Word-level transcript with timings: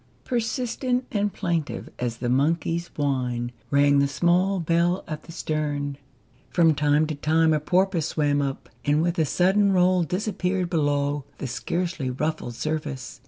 Persistent 0.23 1.05
and 1.11 1.31
plaintive 1.31 1.87
as 1.99 2.17
the 2.17 2.27
monkey's 2.27 2.87
whine 2.97 3.51
rang 3.69 3.99
the 3.99 4.07
small 4.07 4.59
bell 4.59 5.03
at 5.07 5.25
the 5.25 5.31
stern. 5.31 5.95
From 6.49 6.73
time 6.73 7.05
to 7.05 7.13
time 7.13 7.53
a 7.53 7.59
porpoise 7.59 8.07
swam 8.07 8.41
up, 8.41 8.67
and 8.83 9.03
with 9.03 9.19
a 9.19 9.25
sudden 9.25 9.71
roll 9.73 10.01
disappeared 10.01 10.71
below 10.71 11.25
the 11.37 11.45
scarcely 11.45 12.09
ruffled 12.09 12.55
surface. 12.55 13.19